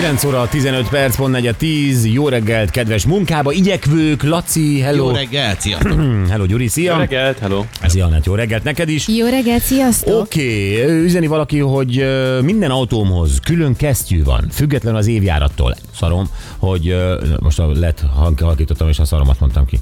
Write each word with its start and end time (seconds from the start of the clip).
9 0.00 0.24
óra 0.24 0.48
15 0.48 0.88
perc, 0.88 1.16
pont 1.16 1.32
4 1.32 1.54
10. 1.56 2.06
Jó 2.06 2.28
reggelt, 2.28 2.70
kedves 2.70 3.06
munkába 3.06 3.52
igyekvők, 3.52 4.22
Laci, 4.22 4.80
hello. 4.80 5.08
Jó 5.08 5.14
reggelt, 5.14 5.60
sziasztok! 5.60 6.00
hello, 6.30 6.46
Gyuri, 6.46 6.68
szia. 6.68 6.92
Jó 6.92 6.98
reggelt, 6.98 7.38
hello. 7.38 7.64
Szia, 7.86 8.06
Anett, 8.06 8.24
jó 8.24 8.34
reggelt 8.34 8.64
neked 8.64 8.88
is. 8.88 9.08
Jó 9.08 9.28
reggelt, 9.28 9.62
sziasztok! 9.62 10.20
Oké, 10.20 10.82
okay. 10.82 11.04
üzeni 11.04 11.26
valaki, 11.26 11.58
hogy 11.58 12.06
minden 12.42 12.70
autómhoz 12.70 13.40
külön 13.44 13.76
kesztyű 13.76 14.24
van, 14.24 14.48
független 14.50 14.94
az 14.94 15.06
évjárattól. 15.06 15.76
Szarom, 15.94 16.28
hogy 16.58 16.96
most 17.40 17.58
a 17.58 17.70
lett 17.74 18.02
halkítottam, 18.40 18.88
és 18.88 18.98
a 18.98 19.04
szaromat 19.04 19.40
mondtam 19.40 19.66
ki. 19.66 19.80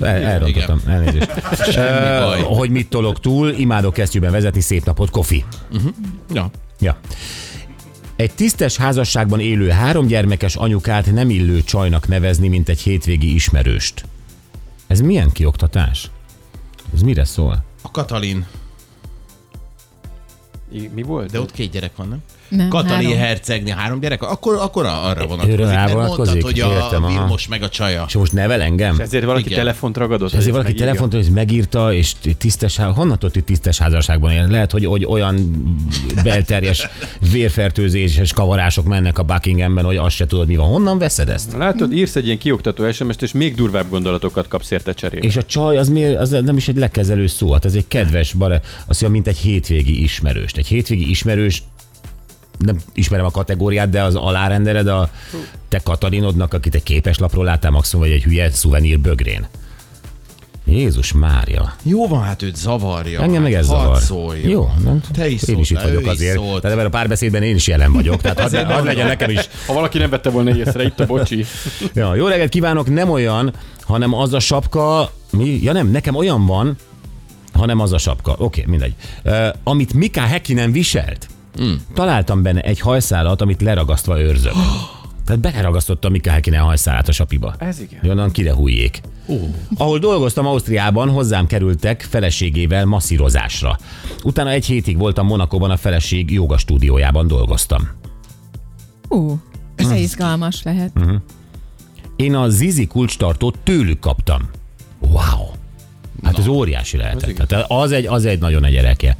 El, 0.00 0.22
elrontottam, 0.22 0.80
elnézést. 0.86 1.30
Ö, 1.76 2.20
baj. 2.20 2.42
hogy 2.42 2.70
mit 2.70 2.88
tolok 2.88 3.20
túl, 3.20 3.48
imádok 3.50 3.92
kesztyűben 3.92 4.32
vezetni, 4.32 4.60
szép 4.60 4.84
napot, 4.84 5.10
kofi. 5.10 5.44
Ja. 6.32 6.50
Ja. 6.80 6.96
Egy 8.16 8.34
tisztes 8.34 8.76
házasságban 8.76 9.40
élő 9.40 9.68
három 9.68 10.06
gyermekes 10.06 10.56
anyukát 10.56 11.12
nem 11.12 11.30
illő 11.30 11.62
csajnak 11.62 12.08
nevezni, 12.08 12.48
mint 12.48 12.68
egy 12.68 12.80
hétvégi 12.80 13.34
ismerőst. 13.34 14.04
Ez 14.86 15.00
milyen 15.00 15.30
kioktatás? 15.30 16.10
Ez 16.94 17.02
mire 17.02 17.24
szól? 17.24 17.64
A 17.82 17.90
Katalin, 17.90 18.46
I- 20.72 20.90
Mi 20.94 21.02
volt? 21.02 21.30
de 21.30 21.40
ott 21.40 21.52
két 21.52 21.70
gyerek 21.70 21.96
van, 21.96 22.08
nem? 22.08 22.22
Nem, 22.56 22.68
Katalin 22.68 23.06
három. 23.06 23.18
hercegnél 23.18 23.74
három 23.74 24.00
gyerek, 24.00 24.22
akkor, 24.22 24.54
akkor 24.54 24.86
arra 24.86 25.26
vonatkozik. 25.26 25.60
Őre 25.60 25.66
mert 25.66 25.94
mondtad, 25.94 26.42
hogy 26.42 26.60
a 26.60 26.72
Értem. 26.72 27.06
Vilmos 27.06 27.48
meg 27.48 27.62
a 27.62 27.68
csaja. 27.68 28.04
És 28.08 28.14
most 28.14 28.32
nevel 28.32 28.62
engem? 28.62 29.00
Ezért 29.00 29.24
valaki 29.24 29.44
Igen. 29.44 29.58
telefont 29.58 29.96
ragadott? 29.96 30.28
Ezért 30.28 30.44
hogy 30.44 30.52
valaki 30.52 30.74
telefont, 30.74 31.12
hogy 31.12 31.28
megírta, 31.30 31.92
és 31.92 32.12
tisztes, 32.38 32.76
honnan 32.76 33.18
tudod, 33.18 33.34
hogy 33.34 33.44
tisztes 33.44 33.78
házasságban 33.78 34.30
él? 34.30 34.46
Lehet, 34.46 34.70
hogy, 34.70 34.84
hogy 34.84 35.04
olyan 35.04 35.50
belterjes 36.24 36.88
vérfertőzéses 37.32 38.32
kavarások 38.32 38.86
mennek 38.86 39.18
a 39.18 39.22
Buckinghamben, 39.22 39.84
hogy 39.84 39.96
azt 39.96 40.16
se 40.16 40.26
tudod, 40.26 40.46
mi 40.46 40.56
van. 40.56 40.66
Honnan 40.68 40.98
veszed 40.98 41.28
ezt? 41.28 41.52
Látod, 41.56 41.92
írsz 41.92 42.16
egy 42.16 42.24
ilyen 42.24 42.38
kioktató 42.38 42.92
SMS-t, 42.92 43.22
és 43.22 43.32
még 43.32 43.54
durvább 43.54 43.88
gondolatokat 43.88 44.48
kapsz 44.48 44.70
érte 44.70 44.92
cserébe. 44.92 45.26
És 45.26 45.36
a 45.36 45.42
csaj 45.42 45.76
az, 45.78 45.88
miért, 45.88 46.18
az 46.18 46.30
nem 46.30 46.56
is 46.56 46.68
egy 46.68 46.76
lekezelő 46.76 47.26
szó, 47.26 47.52
hát 47.52 47.64
ez 47.64 47.74
egy 47.74 47.88
kedves, 47.88 48.32
bare, 48.32 48.60
azt 48.86 49.00
mondja, 49.00 49.08
mint 49.08 49.26
egy 49.26 49.38
hétvégi 49.38 50.02
ismerőst. 50.02 50.56
Egy 50.56 50.66
hétvégi 50.66 51.10
ismerős, 51.10 51.62
nem 52.64 52.76
ismerem 52.94 53.24
a 53.24 53.30
kategóriát, 53.30 53.88
de 53.88 54.02
az 54.02 54.14
alárendeled 54.14 54.86
a 54.86 55.10
te 55.68 55.78
Katalinodnak, 55.78 56.54
akit 56.54 56.74
egy 56.74 56.82
képeslapról 56.82 57.44
láttál 57.44 57.70
maximum, 57.70 58.04
vagy 58.04 58.14
egy 58.14 58.22
hülye 58.22 58.50
szuvenír 58.50 59.00
bögrén. 59.00 59.46
Jézus 60.64 61.12
Mária. 61.12 61.74
Jó 61.82 62.08
van, 62.08 62.22
hát 62.22 62.42
őt 62.42 62.56
zavarja. 62.56 63.20
Engem 63.20 63.42
meg 63.42 63.54
ez 63.54 63.68
hát, 63.68 63.80
zavar. 63.80 64.00
Szóljon. 64.00 64.48
Jó, 64.48 64.70
nem? 64.84 65.00
Te 65.12 65.28
is 65.28 65.42
én 65.42 65.58
is 65.58 65.70
itt 65.70 65.80
vagyok 65.80 66.06
azért. 66.06 66.34
szólt. 66.34 66.60
Tehát 66.60 66.76
ebben 66.76 66.86
a 66.86 66.90
párbeszédben 66.90 67.42
én 67.42 67.54
is 67.54 67.66
jelen 67.66 67.92
vagyok. 67.92 68.20
Tehát 68.20 68.40
hadd, 68.52 68.64
hadd 68.64 68.84
legyen 68.84 69.06
nekem 69.06 69.30
is. 69.30 69.48
Ha 69.66 69.72
valaki 69.72 69.98
nem 69.98 70.10
vette 70.10 70.30
volna 70.30 70.56
észre, 70.56 70.84
itt 70.84 71.00
a 71.00 71.06
bocsi. 71.06 71.44
Ja, 71.94 72.14
jó 72.14 72.26
reggelt 72.26 72.50
kívánok, 72.50 72.88
nem 72.88 73.10
olyan, 73.10 73.54
hanem 73.80 74.14
az 74.14 74.32
a 74.32 74.38
sapka, 74.38 75.12
mi? 75.30 75.62
Ja 75.62 75.72
nem, 75.72 75.90
nekem 75.90 76.14
olyan 76.14 76.46
van, 76.46 76.76
hanem 77.52 77.80
az 77.80 77.92
a 77.92 77.98
sapka. 77.98 78.30
Oké, 78.32 78.42
okay, 78.42 78.64
mindegy. 78.66 78.94
Uh, 79.24 79.48
amit 79.62 79.92
Mika 79.92 80.20
Häkkinen 80.20 80.72
viselt, 80.72 81.28
mm. 81.60 81.72
találtam 81.94 82.42
benne 82.42 82.60
egy 82.60 82.80
hajszálat, 82.80 83.40
amit 83.40 83.62
leragasztva 83.62 84.20
őrzök. 84.20 84.52
Tehát 85.26 85.40
beleragasztotta 85.40 86.08
Mika 86.08 86.30
Häkkinen 86.30 86.62
hajszálát 86.62 87.08
a 87.08 87.12
sapiba. 87.12 87.54
Ez 87.58 87.80
igen. 87.80 88.10
Onnan 88.10 88.30
kirehújjék. 88.30 89.00
Uh. 89.26 89.48
Ahol 89.76 89.98
dolgoztam 89.98 90.46
Ausztriában, 90.46 91.08
hozzám 91.10 91.46
kerültek 91.46 92.06
feleségével 92.10 92.84
masszírozásra. 92.84 93.78
Utána 94.24 94.50
egy 94.50 94.66
hétig 94.66 94.98
voltam 94.98 95.26
Monakóban, 95.26 95.70
a 95.70 95.76
feleség 95.76 96.30
joga 96.30 96.58
stúdiójában 96.58 97.26
dolgoztam. 97.26 97.88
Ú, 99.08 99.40
ez 99.76 99.90
izgalmas 99.90 100.62
lehet. 100.62 100.92
Én 102.16 102.34
a 102.34 102.48
Zizi 102.48 102.86
kulcstartót 102.86 103.58
tőlük 103.58 103.98
kaptam. 103.98 104.48
Wow! 104.98 105.46
Hát 106.22 106.38
ez 106.38 106.46
óriási 106.46 106.96
lehetett. 106.96 107.46
Tehát 107.46 107.70
az 107.70 107.92
egy, 107.92 108.06
az 108.06 108.24
egy 108.24 108.38
nagyon 108.38 108.60
nagy 108.60 108.74
erekje. 108.74 109.16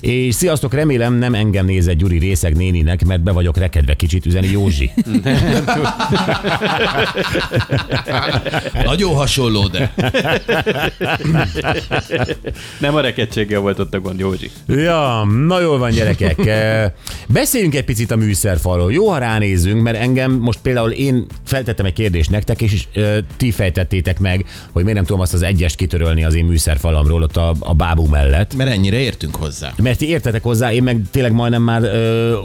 És 0.00 0.34
sziasztok, 0.34 0.74
remélem 0.74 1.14
nem 1.14 1.34
engem 1.34 1.64
néz 1.66 1.86
egy 1.88 1.96
Gyuri 1.96 2.18
részeg 2.18 2.56
néninek, 2.56 3.04
mert 3.04 3.22
be 3.22 3.32
vagyok 3.32 3.56
rekedve 3.56 3.94
kicsit 3.94 4.26
üzeni 4.26 4.50
Józsi. 4.50 4.90
Nagyon 8.84 9.14
hasonló, 9.14 9.66
de 9.66 9.92
Nem 12.80 12.94
a 12.94 13.00
rekedtséggel 13.00 13.60
volt 13.60 13.78
ott 13.78 13.94
a 13.94 14.00
gond, 14.00 14.18
Józsi. 14.18 14.50
Ja, 14.66 15.24
na 15.46 15.60
jól 15.60 15.78
van 15.78 15.90
gyerekek. 15.90 16.46
Eh, 16.46 16.90
Beszéljünk 17.28 17.74
egy 17.74 17.84
picit 17.84 18.10
a 18.10 18.16
műszerfalról. 18.16 18.92
Jó, 18.92 19.08
ha 19.08 19.18
ránézzünk, 19.18 19.82
mert 19.82 19.96
engem 19.98 20.32
most 20.32 20.58
például 20.62 20.90
én 20.90 21.26
feltettem 21.44 21.86
egy 21.86 21.92
kérdést 21.92 22.30
nektek, 22.30 22.62
és 22.62 22.84
uh, 22.96 23.16
ti 23.36 23.50
fejtettétek 23.50 24.18
meg, 24.18 24.44
hogy 24.72 24.82
miért 24.82 24.96
nem 24.96 25.06
tudom 25.06 25.20
azt 25.20 25.34
az 25.34 25.42
egyest 25.42 25.76
kitörölni 25.76 26.24
az 26.24 26.34
én 26.34 26.44
műszerfalamról 26.44 27.22
ott 27.22 27.36
a, 27.36 27.54
a 27.58 27.74
bábú 27.74 28.06
mellett. 28.06 28.54
mert 28.54 28.70
ennyire 28.70 28.96
értünk 28.98 29.34
hozzá. 29.34 29.72
Mert 29.88 30.00
ti 30.00 30.08
értetek 30.08 30.42
hozzá, 30.42 30.72
én 30.72 30.82
meg 30.82 31.00
tényleg 31.10 31.32
majdnem 31.32 31.62
már 31.62 31.82
ö, 31.82 32.38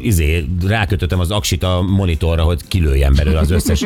izé, 0.00 0.44
rákötöttem 0.66 1.20
az 1.20 1.30
aksit 1.30 1.62
a 1.62 1.82
monitorra, 1.82 2.42
hogy 2.42 2.60
kilőjem 2.68 3.14
belőle 3.14 3.38
az 3.38 3.50
összes. 3.50 3.84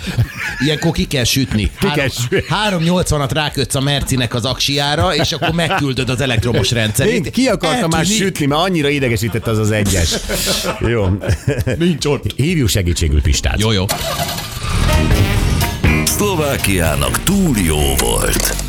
Ilyenkor 0.64 0.92
ki 0.92 1.04
kell 1.04 1.24
sütni. 1.24 1.70
Ki 1.80 1.86
kell 1.94 2.08
sütni. 2.08 2.42
380-at 2.70 3.30
rákötsz 3.32 3.74
a 3.74 3.80
Mercinek 3.80 4.34
az 4.34 4.44
aksiára, 4.44 5.14
és 5.14 5.32
akkor 5.32 5.50
megküldöd 5.50 6.08
az 6.08 6.20
elektromos 6.20 6.70
Én 6.70 6.78
rendszerét. 6.78 7.30
ki 7.30 7.46
akartam 7.46 7.90
már 7.90 8.04
sütni, 8.04 8.46
mert 8.46 8.60
annyira 8.60 8.88
idegesített 8.88 9.46
az 9.46 9.58
az 9.58 9.70
egyes. 9.70 10.14
Jó. 10.80 11.06
Nincs 11.78 12.04
ott. 12.04 12.32
Hívjuk 12.36 12.68
segítségül 12.68 13.22
Pistát. 13.22 13.60
Jó, 13.60 13.72
jó. 13.72 13.84
Szlovákiának 16.04 17.22
túl 17.22 17.56
jó 17.66 17.94
volt, 17.98 18.65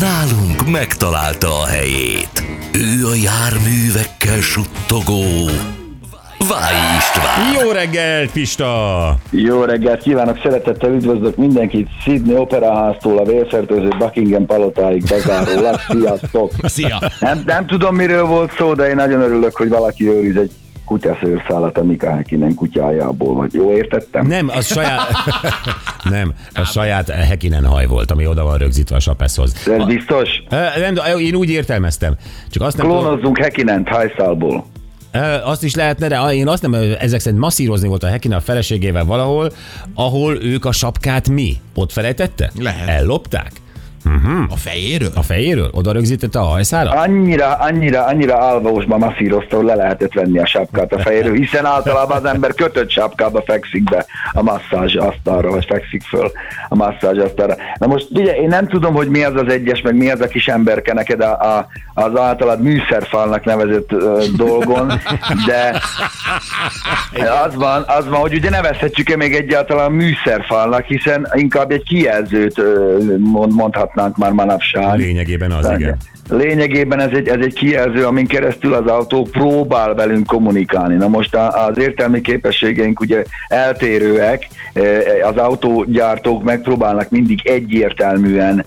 nálunk 0.00 0.70
megtalálta 0.70 1.46
a 1.62 1.66
helyét. 1.66 2.44
Ő 2.72 3.06
a 3.06 3.14
járművekkel 3.14 4.40
suttogó 4.40 5.24
Váj 6.48 6.74
István. 6.96 7.64
Jó 7.64 7.70
reggelt, 7.70 8.32
Pista! 8.32 9.14
Jó 9.30 9.62
reggelt 9.62 10.02
kívánok, 10.02 10.38
szeretettel 10.42 10.90
üdvözlök 10.90 11.36
mindenkit 11.36 11.88
Sydney 12.02 12.36
Operaháztól 12.36 13.18
a 13.18 13.24
vérfertőző 13.24 13.88
Buckingham 13.98 14.46
palotáig 14.46 15.04
bezárólag. 15.08 15.80
Sziasztok! 15.88 16.50
Szia. 16.62 16.98
Nem, 17.20 17.42
nem 17.46 17.66
tudom, 17.66 17.94
miről 17.94 18.24
volt 18.24 18.52
szó, 18.56 18.74
de 18.74 18.88
én 18.88 18.94
nagyon 18.94 19.20
örülök, 19.20 19.56
hogy 19.56 19.68
valaki 19.68 20.08
őriz 20.08 20.36
egy 20.36 20.50
kutyaszőrszálat 20.86 21.78
a 21.78 21.84
Mika 21.84 22.10
Häkkinen 22.10 22.54
kutyájából, 22.54 23.34
vagy 23.34 23.54
jó 23.54 23.72
értettem? 23.72 24.26
Nem, 24.26 24.48
az 24.48 24.66
saját... 24.66 25.00
nem, 26.16 26.32
a 26.54 26.64
saját 26.64 27.10
Hekinen 27.10 27.64
haj 27.64 27.86
volt, 27.86 28.10
ami 28.10 28.26
oda 28.26 28.44
van 28.44 28.58
rögzítve 28.58 28.96
a 28.96 29.00
sapeszhoz. 29.00 29.54
Ez 29.66 29.84
biztos? 29.84 30.28
Ö, 30.50 30.56
Nem, 30.80 30.94
de 30.94 31.02
én 31.18 31.34
úgy 31.34 31.50
értelmeztem. 31.50 32.16
Csak 32.50 32.62
azt 32.62 32.76
nem 32.76 32.86
tudom, 32.86 33.02
Klónozzunk 33.02 33.38
Häkkinent 33.38 33.88
hajszálból. 33.88 34.64
Ö, 35.12 35.18
azt 35.44 35.64
is 35.64 35.74
lehetne, 35.74 36.08
de 36.08 36.32
én 36.32 36.48
azt 36.48 36.62
nem, 36.62 36.74
ezek 37.00 37.20
szerint 37.20 37.40
masszírozni 37.40 37.88
volt 37.88 38.02
a 38.02 38.08
Hekina 38.08 38.36
a 38.36 38.40
feleségével 38.40 39.04
valahol, 39.04 39.52
ahol 39.94 40.42
ők 40.42 40.64
a 40.64 40.72
sapkát 40.72 41.28
mi? 41.28 41.56
Ott 41.74 41.92
felejtette? 41.92 42.50
Lehet. 42.58 42.88
Ellopták? 42.88 43.52
A 44.48 44.56
fejéről? 44.56 45.10
A 45.14 45.22
fejéről? 45.22 45.70
Oda 45.72 45.92
rögzítette 45.92 46.38
a 46.38 46.42
hajszára? 46.42 46.90
Annyira, 46.90 47.52
annyira, 47.52 48.04
annyira 48.04 48.44
álvaosba 48.44 48.98
masszírozta, 48.98 49.56
hogy 49.56 49.64
le 49.64 49.74
lehetett 49.74 50.12
venni 50.12 50.38
a 50.38 50.46
sapkát 50.46 50.92
a 50.92 50.98
fejéről, 50.98 51.34
hiszen 51.34 51.64
általában 51.64 52.16
az 52.16 52.24
ember 52.24 52.54
kötött 52.54 52.90
sapkába 52.90 53.42
fekszik 53.46 53.84
be 53.84 54.06
a 54.32 54.42
masszázs 54.42 54.94
asztalra, 54.94 55.50
vagy 55.50 55.64
fekszik 55.68 56.02
föl 56.02 56.30
a 56.68 56.74
masszázs 56.74 57.18
asztalra. 57.18 57.54
Na 57.78 57.86
most 57.86 58.06
ugye 58.10 58.36
én 58.36 58.48
nem 58.48 58.66
tudom, 58.66 58.94
hogy 58.94 59.08
mi 59.08 59.22
az 59.24 59.34
az 59.34 59.52
egyes, 59.52 59.80
meg 59.80 59.96
mi 59.96 60.10
az 60.10 60.20
a 60.20 60.28
kis 60.28 60.48
emberke 60.48 60.92
neked 60.92 61.20
a, 61.20 61.56
a, 61.56 61.66
az 61.94 62.18
általad 62.18 62.62
műszerfalnak 62.62 63.44
nevezett 63.44 63.92
ö, 63.92 64.24
dolgon, 64.36 64.92
de 65.46 65.80
az 67.46 67.54
van, 67.54 67.84
az 67.86 68.08
van, 68.08 68.20
hogy 68.20 68.34
ugye 68.34 68.50
nevezhetjük-e 68.50 69.16
még 69.16 69.34
egyáltalán 69.34 69.92
műszerfalnak, 69.92 70.84
hiszen 70.84 71.28
inkább 71.34 71.70
egy 71.70 71.82
kijelzőt 71.82 72.58
ö, 72.58 72.98
mond, 73.18 73.52
mondhatnánk 73.96 74.16
már 74.16 74.46
manapság. 74.46 74.98
Lényegében 74.98 75.50
az, 75.50 75.70
igen. 75.78 75.96
Lényegében 76.28 77.00
ez 77.00 77.10
egy, 77.12 77.28
ez 77.28 77.40
egy 77.40 77.54
kijelző, 77.54 78.06
amin 78.06 78.26
keresztül 78.26 78.74
az 78.74 78.86
autó 78.86 79.22
próbál 79.24 79.94
velünk 79.94 80.26
kommunikálni. 80.26 80.94
Na 80.94 81.08
most 81.08 81.34
az 81.34 81.78
értelmi 81.78 82.20
képességeink 82.20 83.00
ugye 83.00 83.24
eltérőek, 83.48 84.48
eh, 84.72 85.02
az 85.28 85.36
autógyártók 85.36 86.42
megpróbálnak 86.42 87.10
mindig 87.10 87.40
egyértelműen 87.44 88.64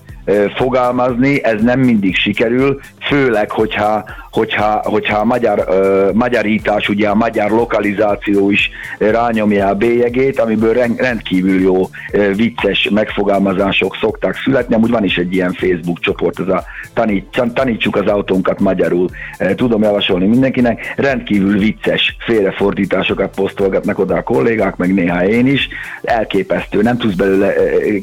fogalmazni, 0.56 1.44
ez 1.44 1.62
nem 1.62 1.80
mindig 1.80 2.16
sikerül, 2.16 2.80
főleg, 3.02 3.52
hogyha, 3.52 4.04
hogyha, 4.32 4.82
hogyha 4.84 5.18
a 5.18 5.24
magyar, 5.24 5.64
ö, 5.68 6.10
magyarítás, 6.14 6.90
ugye 6.90 7.10
a 7.10 7.16
magyar 7.16 7.52
lokalizáció 7.52 8.52
is 8.52 8.70
rányomja 8.98 9.68
a 9.68 9.74
bélyegét, 9.74 10.40
amiből 10.40 10.74
ren- 10.74 11.00
rendkívül 11.00 11.62
jó 11.62 11.90
ö, 12.12 12.34
vicces 12.34 12.90
megfogalmazások 12.94 13.98
szoktak 14.02 14.36
születni. 14.36 14.76
Amúgy 14.76 14.90
van 14.90 15.04
is 15.04 15.18
egy 15.18 15.34
ilyen 15.34 15.54
Facebook 15.54 16.00
csoport, 16.00 16.40
ez 16.40 16.48
a 16.48 16.64
tanít, 16.94 17.42
tanítsuk 17.54 17.96
az 17.96 18.08
autónkat 18.08 18.60
magyarul, 18.60 19.10
tudom 19.56 19.84
javasolni 19.84 20.28
mindenkinek. 20.28 20.94
Rendkívül 20.96 21.58
vicces 21.58 22.16
félrefordításokat 22.20 23.36
posztolgatnak 23.36 24.00
oda 24.00 24.16
a 24.16 24.24
kollégák, 24.24 24.76
meg 24.76 24.94
néha 24.94 25.26
én 25.26 25.48
is. 25.48 25.68
Elképesztő, 26.02 26.82
nem 26.82 26.98
tudsz 26.98 27.16
belőle 27.16 27.54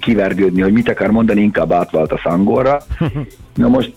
kivergődni, 0.00 0.60
hogy 0.60 0.72
mit 0.72 0.88
akar 0.88 1.10
mondani, 1.10 1.40
inkább 1.40 1.72
átvált 1.72 2.12
a 2.16 2.28
szangorra. 2.28 2.78
Na 3.54 3.68
most 3.68 3.94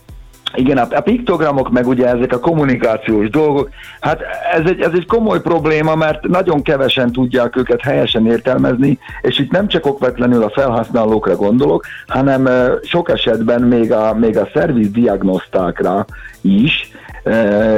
igen, 0.53 0.77
a, 0.77 0.87
a 0.95 1.01
piktogramok, 1.01 1.71
meg 1.71 1.87
ugye 1.87 2.07
ezek 2.07 2.33
a 2.33 2.39
kommunikációs 2.39 3.29
dolgok, 3.29 3.69
hát 3.99 4.21
ez 4.53 4.65
egy, 4.65 4.81
ez 4.81 4.91
egy 4.93 5.05
komoly 5.05 5.41
probléma, 5.41 5.95
mert 5.95 6.27
nagyon 6.27 6.61
kevesen 6.61 7.11
tudják 7.11 7.55
őket 7.55 7.81
helyesen 7.81 8.25
értelmezni, 8.25 8.99
és 9.21 9.39
itt 9.39 9.51
nem 9.51 9.67
csak 9.67 9.85
okvetlenül 9.85 10.43
a 10.43 10.49
felhasználókra 10.49 11.35
gondolok, 11.35 11.85
hanem 12.07 12.49
sok 12.83 13.09
esetben 13.09 13.61
még 13.61 13.91
a, 13.91 14.13
még 14.13 14.37
a 14.37 14.49
szerviz 14.53 14.91
diagnosztákra 14.91 16.05
is, 16.41 16.91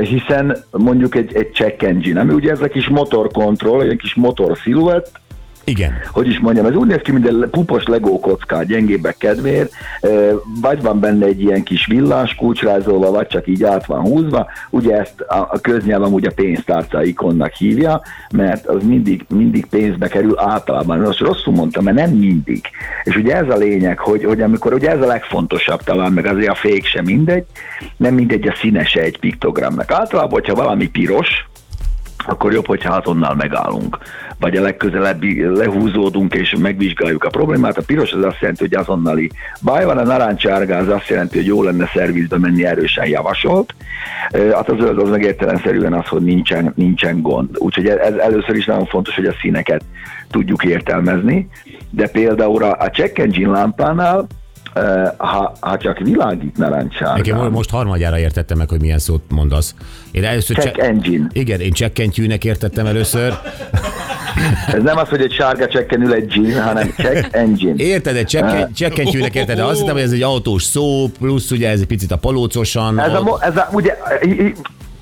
hiszen 0.01 0.57
mondjuk 0.71 1.15
egy, 1.15 1.35
egy 1.35 1.53
check 1.53 1.83
engine, 1.83 2.19
ami 2.19 2.33
ugye 2.33 2.51
ez 2.51 2.61
a 2.61 2.67
kis 2.67 2.87
motorkontroll, 2.87 3.81
egy 3.81 3.97
kis 3.97 4.15
motor 4.15 4.57
sziluett, 4.57 5.11
Igen. 5.63 5.93
hogy 6.11 6.27
is 6.27 6.39
mondjam, 6.39 6.65
ez 6.65 6.75
úgy 6.75 6.87
néz 6.87 7.01
ki, 7.03 7.11
mint 7.11 7.27
egy 7.27 7.47
pupos 7.51 7.83
legó 7.85 8.19
kocka 8.19 8.55
a 8.55 8.63
gyengébbek 8.63 9.17
kedvéért, 9.17 9.73
vagy 10.61 10.81
van 10.81 10.99
benne 10.99 11.25
egy 11.25 11.41
ilyen 11.41 11.63
kis 11.63 11.85
villás 11.85 12.35
kulcsrázolva, 12.35 13.11
vagy 13.11 13.27
csak 13.27 13.47
így 13.47 13.63
át 13.63 13.85
van 13.85 13.99
húzva, 13.99 14.47
ugye 14.69 14.99
ezt 14.99 15.21
a 15.27 15.59
köznyelv 15.61 16.03
amúgy 16.03 16.25
a 16.25 16.31
pénztárca 16.35 17.03
ikonnak 17.03 17.53
hívja, 17.53 18.01
mert 18.33 18.65
az 18.65 18.83
mindig, 18.83 19.25
mindig 19.29 19.65
pénzbe 19.65 20.07
kerül 20.07 20.39
általában, 20.39 20.99
most 20.99 21.19
rosszul 21.19 21.53
mondtam, 21.53 21.83
mert 21.83 21.97
nem 21.97 22.09
mindig. 22.09 22.61
És 23.03 23.15
ugye 23.15 23.35
ez 23.35 23.49
a 23.49 23.57
lényeg, 23.57 23.99
hogy, 23.99 24.23
hogy 24.23 24.41
amikor, 24.41 24.73
ugye 24.73 24.89
ez 24.89 25.01
a 25.01 25.05
legfontosabb 25.05 25.83
talán, 25.83 26.11
meg 26.11 26.25
azért 26.25 26.51
a 26.51 26.55
fék 26.55 26.85
sem 26.85 27.05
mindegy, 27.05 27.45
nem 27.97 28.13
mindegy 28.13 28.47
a 28.47 28.55
színese 28.55 29.01
egy 29.01 29.19
piktogramnak. 29.19 29.91
Általában, 29.91 30.31
hogyha 30.31 30.55
valami 30.55 30.89
piros, 30.89 31.49
akkor 32.27 32.53
jobb, 32.53 32.67
hogyha 32.67 32.93
azonnal 32.93 33.35
megállunk. 33.35 33.97
Vagy 34.39 34.57
a 34.57 34.61
legközelebbi 34.61 35.43
lehúzódunk 35.43 36.33
és 36.33 36.55
megvizsgáljuk 36.59 37.23
a 37.23 37.29
problémát. 37.29 37.77
A 37.77 37.81
piros 37.85 38.11
az 38.11 38.23
azt 38.23 38.39
jelenti, 38.39 38.63
hogy 38.63 38.75
azonnali 38.75 39.31
baj 39.61 39.85
van, 39.85 39.97
a 39.97 40.03
narancsárga 40.03 40.77
az 40.77 40.87
azt 40.87 41.07
jelenti, 41.07 41.37
hogy 41.37 41.45
jó 41.45 41.63
lenne 41.63 41.89
szervizbe 41.93 42.37
menni 42.37 42.65
erősen 42.65 43.07
javasolt. 43.07 43.75
Hát 44.31 44.69
a 44.69 44.75
zöld 44.75 44.97
az 44.97 45.09
meg 45.09 45.21
értelemszerűen 45.21 45.93
az, 45.93 46.07
hogy 46.07 46.21
nincsen, 46.21 46.73
nincsen 46.75 47.21
gond. 47.21 47.49
Úgyhogy 47.57 47.87
ez 47.87 48.15
először 48.15 48.55
is 48.55 48.65
nagyon 48.65 48.85
fontos, 48.85 49.15
hogy 49.15 49.25
a 49.25 49.35
színeket 49.41 49.83
tudjuk 50.29 50.63
értelmezni, 50.63 51.47
de 51.89 52.07
például 52.07 52.63
a 52.63 52.89
check 52.89 53.17
engine 53.17 53.51
lámpánál 53.51 54.27
ha, 55.17 55.53
ha 55.59 55.77
csak 55.77 55.99
világít 55.99 56.57
Nekem 56.57 56.69
narancsárga, 56.69 57.49
most 57.49 57.69
harmadjára 57.69 58.19
értettem 58.19 58.57
meg, 58.57 58.69
hogy 58.69 58.81
milyen 58.81 58.99
szót 58.99 59.21
mondasz. 59.29 59.75
Én 60.11 60.23
először 60.23 60.55
check 60.55 60.75
cse- 60.75 60.85
engine. 60.85 61.27
Igen, 61.31 61.59
én 61.59 61.71
csekkentyűnek 61.71 62.43
értettem 62.43 62.85
először. 62.85 63.33
Ez 64.67 64.83
nem 64.83 64.97
az, 64.97 65.07
hogy 65.07 65.21
egy 65.21 65.33
sárga 65.33 65.67
csekken 65.67 66.01
ül 66.01 66.13
egy 66.13 66.27
gin, 66.27 66.61
hanem 66.61 66.93
check 66.97 67.35
engine. 67.35 67.73
Érted, 67.77 68.15
egy 68.15 68.25
csekken, 68.25 68.73
csekkentyűnek 68.73 69.35
érted, 69.35 69.55
de 69.55 69.63
azt 69.63 69.79
hittem, 69.79 69.93
hogy 69.93 70.03
ez 70.03 70.11
egy 70.11 70.21
autós 70.21 70.63
szó, 70.63 71.07
plusz 71.19 71.51
ugye 71.51 71.69
ez 71.69 71.79
egy 71.79 71.87
picit 71.87 72.11
a 72.11 72.17
palócosan. 72.17 72.99
Ez 72.99 73.13
a, 73.13 73.37
ez 73.41 73.57
a 73.57 73.69
ugye, 73.71 73.97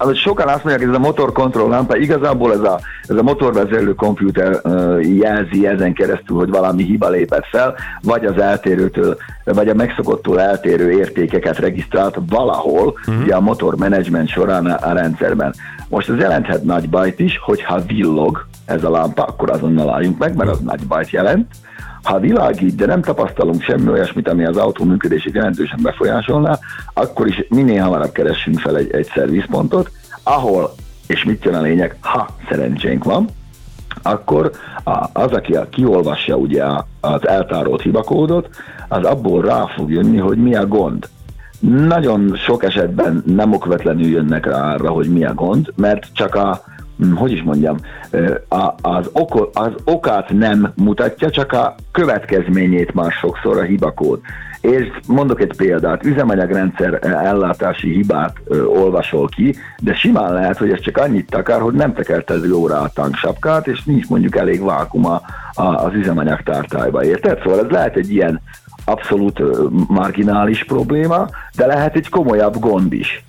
az, 0.02 0.18
sokan 0.18 0.48
azt 0.48 0.64
mondják, 0.64 0.80
hogy 0.80 0.90
ez 0.90 0.96
a 0.96 1.08
motorkontroll 1.08 1.70
lámpa, 1.70 1.98
igazából 1.98 2.54
ez 2.54 2.60
a, 2.60 2.80
ez 3.08 3.16
a 3.16 3.24
motorvezelő 3.24 3.96
komputer 3.96 4.62
jelzi 5.02 5.68
ezen 5.68 5.94
keresztül, 5.94 6.38
hogy 6.38 6.50
valami 6.50 6.84
hiba 6.84 7.10
lépett 7.10 7.46
fel, 7.46 7.76
vagy 8.02 8.26
az 8.26 8.38
eltérőtől, 8.38 9.18
vagy 9.44 9.70
a 9.70 9.74
megszokottól 9.74 10.42
eltérő 10.42 10.92
értékeket 10.92 11.58
regisztrált 11.58 12.18
valahol, 12.30 12.88
uh-huh. 12.88 13.24
ugye 13.24 13.36
a 13.36 13.40
motor 13.40 13.76
management 13.76 14.30
során 14.30 14.66
a, 14.66 14.90
a 14.90 14.94
rendszerben. 14.94 15.54
Most 15.88 16.10
ez 16.10 16.18
jelenthet 16.18 16.64
nagy 16.64 16.90
bajt 16.90 17.20
is, 17.20 17.38
hogyha 17.38 17.82
villog 17.88 18.46
ez 18.66 18.84
a 18.84 18.90
lámpa, 18.90 19.24
akkor 19.24 19.50
azonnal 19.50 19.94
álljunk 19.94 20.18
meg, 20.18 20.36
mert 20.36 20.50
az 20.50 20.60
nagy 20.60 20.88
bajt 20.88 21.10
jelent. 21.10 21.48
Ha 22.04 22.20
világít, 22.20 22.76
de 22.76 22.86
nem 22.86 23.02
tapasztalunk 23.02 23.62
semmi 23.62 23.90
olyasmit, 23.90 24.30
ami 24.30 24.46
az 24.46 24.58
autó 24.58 24.84
működését 24.84 25.34
jelentősen 25.34 25.80
befolyásolná, 25.82 26.60
akkor 26.94 27.28
is 27.28 27.46
minél 27.50 27.84
hamarabb 27.84 28.12
keressünk 28.12 28.60
fel 28.60 28.78
egy, 28.78 28.92
egy 28.92 29.12
szervizpontot, 29.14 29.92
ahol, 30.24 30.74
és 31.08 31.24
mit 31.24 31.44
jön 31.44 31.54
a 31.54 31.62
lényeg, 31.62 31.98
ha 32.02 32.28
szerencsénk 32.50 33.04
van, 33.04 33.28
akkor 34.02 34.52
az, 35.14 35.32
aki 35.32 35.54
a, 35.54 35.70
kiolvassa 35.70 36.36
ugye 36.36 36.64
az 37.02 37.28
eltárolt 37.28 37.82
hibakódot, 37.82 38.50
az 38.88 39.04
abból 39.04 39.42
rá 39.42 39.66
fog 39.66 39.92
jönni, 39.92 40.18
hogy 40.18 40.38
mi 40.38 40.56
a 40.56 40.68
gond. 40.68 41.10
Nagyon 41.60 42.36
sok 42.36 42.64
esetben 42.64 43.24
nem 43.26 43.54
okvetlenül 43.54 44.08
jönnek 44.08 44.46
rá 44.46 44.74
arra, 44.74 44.90
hogy 44.90 45.10
mi 45.14 45.26
a 45.26 45.34
gond, 45.34 45.74
mert 45.76 46.08
csak 46.14 46.36
a, 46.36 46.62
hogy 47.16 47.32
is 47.32 47.44
mondjam, 47.44 47.78
az, 48.82 49.10
oko, 49.12 49.50
az 49.54 49.72
okát 49.84 50.30
nem 50.30 50.74
mutatja, 50.76 51.30
csak 51.30 51.52
a 51.52 51.76
következményét 51.92 52.94
már 52.94 53.12
sokszor 53.12 53.58
a 53.58 53.64
hibakód. 53.64 54.20
És 54.62 54.90
mondok 55.08 55.42
egy 55.42 55.54
példát, 55.58 56.06
üzemanyagrendszer 56.06 57.00
ellátási 57.02 57.94
hibát 57.94 58.36
ö, 58.46 58.64
olvasol 58.64 59.28
ki, 59.28 59.56
de 59.82 59.94
simán 59.94 60.34
lehet, 60.34 60.58
hogy 60.58 60.72
ez 60.72 60.80
csak 60.80 60.98
annyit 60.98 61.36
akar, 61.36 61.62
hogy 61.62 61.74
nem 61.74 61.94
tekerted 61.94 62.46
jóra 62.46 62.80
a 62.80 62.90
tanksapkát, 62.94 63.68
és 63.68 63.84
nincs 63.84 64.08
mondjuk 64.08 64.36
elég 64.36 64.64
vákuma 64.64 65.22
a, 65.54 65.64
az 65.64 65.94
üzemanyagtártályba, 65.94 67.04
érted? 67.04 67.42
Szóval 67.44 67.60
ez 67.60 67.70
lehet 67.70 67.96
egy 67.96 68.12
ilyen 68.12 68.42
abszolút 68.86 69.42
marginális 69.88 70.64
probléma, 70.64 71.28
de 71.56 71.66
lehet 71.66 71.96
egy 71.96 72.10
komolyabb 72.10 72.60
gond 72.60 72.94
is. 72.94 73.24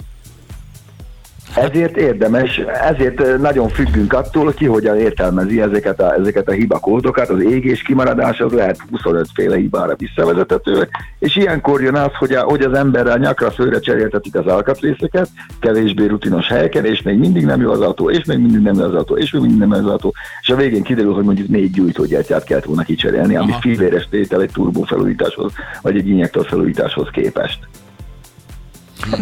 Ezért 1.55 1.97
érdemes, 1.97 2.61
ezért 2.91 3.39
nagyon 3.39 3.69
függünk 3.69 4.13
attól, 4.13 4.45
hogy 4.45 4.55
ki 4.55 4.67
hogyan 4.67 4.99
értelmezi 4.99 5.61
ezeket 5.61 6.01
a, 6.01 6.15
ezeket 6.15 6.49
a 6.49 6.53
hibakódokat, 6.53 7.29
az 7.29 7.43
égés 7.43 7.83
kimaradás 7.83 8.41
az 8.41 8.53
lehet 8.53 8.79
25 8.91 9.27
féle 9.35 9.57
hibára 9.57 9.95
visszavezethető, 9.97 10.89
és 11.19 11.37
ilyenkor 11.37 11.83
jön 11.83 11.95
az, 11.95 12.15
hogy, 12.19 12.33
a, 12.33 12.43
hogy 12.43 12.63
az 12.63 12.73
emberrel 12.73 13.19
nyakra 13.19 13.51
főre 13.51 13.81
cseréltetik 13.81 14.35
az 14.35 14.47
alkatrészeket, 14.47 15.29
kevésbé 15.61 16.07
rutinos 16.07 16.49
helyeken, 16.49 16.85
és 16.85 17.03
még 17.03 17.19
mindig 17.19 17.45
nem 17.45 17.61
jó 17.61 17.71
az 17.71 17.81
autó, 17.81 18.11
és 18.11 18.25
még 18.25 18.39
mindig 18.39 18.61
nem 18.61 18.75
jó 18.75 18.85
az 18.85 18.95
autó, 18.95 19.17
és 19.17 19.31
még 19.31 19.43
mindig 19.43 19.59
nem 19.59 19.71
jó 19.71 19.77
az 19.77 19.87
autó, 19.87 20.15
és 20.41 20.49
a 20.49 20.57
végén 20.57 20.83
kiderül, 20.83 21.15
hogy 21.15 21.25
mondjuk 21.25 21.49
négy 21.49 21.71
gyújtógyártyát 21.71 22.45
kellett 22.45 22.65
volna 22.65 22.83
kicserélni, 22.83 23.37
ami 23.37 23.51
Aha. 23.51 23.61
filéres 23.61 24.09
tétel 24.11 24.43
egy 24.43 24.53
turbófelújításhoz, 24.53 25.53
vagy 25.83 25.97
egy 25.97 26.09
injektor 26.09 26.47
felújításhoz 26.47 27.09
képest. 27.13 27.59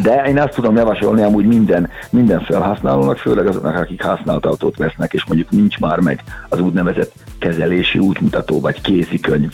De 0.03 0.23
én 0.25 0.39
azt 0.39 0.55
tudom 0.55 0.77
javasolni 0.77 1.23
amúgy 1.23 1.47
minden, 1.47 1.89
minden 2.11 2.41
felhasználónak, 2.41 3.19
főleg 3.19 3.47
azoknak, 3.47 3.77
akik 3.77 4.03
használt 4.03 4.47
autót 4.47 4.77
vesznek, 4.77 5.13
és 5.13 5.25
mondjuk 5.25 5.51
nincs 5.51 5.79
már 5.79 5.99
meg 5.99 6.23
az 6.49 6.61
úgynevezett 6.61 7.13
kezelési 7.39 7.99
útmutató 7.99 8.61
vagy 8.61 8.81
kézikönyv 8.81 9.53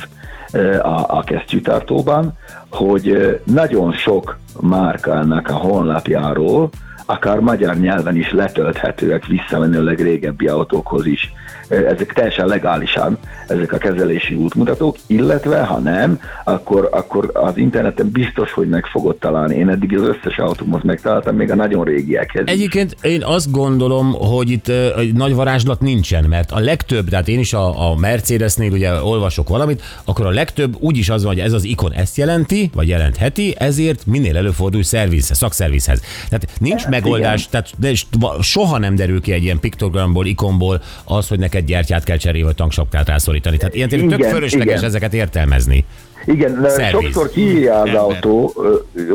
a, 0.82 1.16
a 1.18 1.22
kesztyűtartóban, 1.24 2.32
hogy 2.68 3.40
nagyon 3.44 3.92
sok 3.92 4.38
márkának 4.60 5.48
a 5.48 5.54
honlapjáról 5.54 6.70
akár 7.06 7.38
magyar 7.38 7.76
nyelven 7.76 8.16
is 8.16 8.32
letölthetőek 8.32 9.26
visszamenőleg 9.26 10.00
régebbi 10.00 10.46
autókhoz 10.46 11.06
is. 11.06 11.32
Ezek 11.68 12.12
teljesen 12.12 12.46
legálisan, 12.46 13.18
ezek 13.46 13.72
a 13.72 13.78
kezelési 13.78 14.34
útmutatók, 14.34 14.96
illetve 15.06 15.62
ha 15.62 15.78
nem, 15.78 16.20
akkor, 16.44 16.88
akkor 16.92 17.30
az 17.32 17.56
interneten 17.56 18.10
biztos, 18.10 18.52
hogy 18.52 18.68
meg 18.68 18.86
fogod 18.86 19.16
találni. 19.16 19.56
Én 19.56 19.68
eddig 19.68 19.98
az 19.98 20.08
összes 20.08 20.38
autómot 20.38 20.82
megtaláltam, 20.82 21.36
még 21.36 21.50
a 21.50 21.54
nagyon 21.54 21.84
régiekhez. 21.84 22.44
is. 22.46 22.52
Egyébként 22.52 22.96
én 23.02 23.22
azt 23.24 23.50
gondolom, 23.50 24.12
hogy 24.12 24.50
itt 24.50 24.68
egy 24.98 25.14
nagy 25.14 25.34
varázslat 25.34 25.80
nincsen, 25.80 26.24
mert 26.24 26.50
a 26.50 26.58
legtöbb, 26.58 27.08
tehát 27.08 27.28
én 27.28 27.38
is 27.38 27.52
a, 27.52 27.90
a 27.90 27.96
Mercedesnél 27.96 28.72
ugye 28.72 29.02
olvasok 29.02 29.48
valamit, 29.48 29.82
akkor 30.04 30.26
a 30.26 30.30
legtöbb 30.30 30.76
úgyis 30.78 31.08
az 31.08 31.24
van, 31.24 31.32
hogy 31.32 31.42
ez 31.42 31.52
az 31.52 31.64
ikon 31.64 31.92
ezt 31.92 32.16
jelenti, 32.16 32.70
vagy 32.74 32.88
jelentheti, 32.88 33.54
ezért 33.58 34.06
minél 34.06 34.36
előfordul 34.36 34.82
szerviz, 34.82 35.30
szakszervizhez. 35.34 36.00
Tehát 36.28 36.46
nincs 36.60 36.86
megoldás, 36.94 37.48
tehát 37.48 37.72
de 37.78 37.92
soha 38.40 38.78
nem 38.78 38.94
derül 38.94 39.20
ki 39.20 39.32
egy 39.32 39.42
ilyen 39.42 39.60
piktogramból, 39.60 40.26
ikonból 40.26 40.82
az, 41.04 41.28
hogy 41.28 41.38
neked 41.38 41.64
gyertyát 41.64 42.04
kell 42.04 42.16
cserélni, 42.16 42.46
vagy 42.46 42.54
tanksapkát 42.54 43.08
rászorítani. 43.08 43.56
Tehát 43.56 43.74
ilyen 43.74 43.88
tényleg 43.88 44.08
tök 44.08 44.18
Igen, 44.18 44.30
fölösleges 44.30 44.74
igen. 44.74 44.84
ezeket 44.84 45.14
értelmezni. 45.14 45.84
Igen, 46.26 46.66
Szerviz. 46.68 46.90
sokszor 46.90 47.30
kiírja 47.30 47.74
az 47.74 47.86
Ember. 47.86 48.02
autó, 48.02 48.54